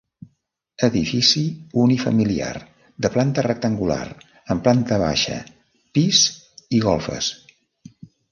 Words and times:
Edifici 0.85 1.41
unifamiliar, 1.81 2.55
de 3.05 3.11
planta 3.17 3.43
rectangular, 3.47 4.07
amb 4.55 4.65
planta 4.69 4.99
baixa, 5.05 5.37
pis 5.99 6.23
i 6.79 6.83
golfes. 6.89 7.29